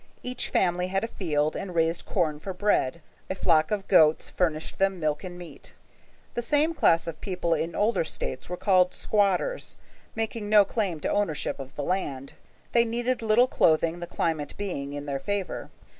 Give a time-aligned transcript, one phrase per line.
[0.23, 3.03] Each family had a field and raised corn for bread.
[3.29, 5.75] A flock of goats furnished them milk and meat.
[6.33, 9.77] The same class of people in older States were called squatters,
[10.15, 12.33] making no claim to ownership of the land.
[12.71, 15.69] They needed little clothing, the climate being in their favor.